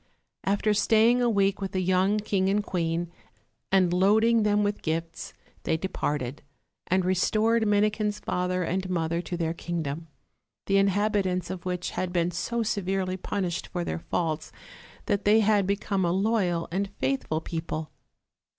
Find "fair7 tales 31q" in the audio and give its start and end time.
5.81-5.81